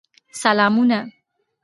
سلامونه. 0.41 1.01